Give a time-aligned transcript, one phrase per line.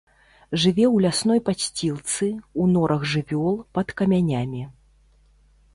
[0.61, 2.31] Жыве ў лясной падсцілцы,
[2.63, 4.63] у норах жывёл, пад камянямі.